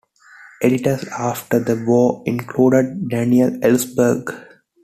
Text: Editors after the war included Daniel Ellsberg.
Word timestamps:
Editors 0.63 1.03
after 1.09 1.59
the 1.59 1.75
war 1.85 2.23
included 2.25 3.07
Daniel 3.07 3.51
Ellsberg. 3.61 4.31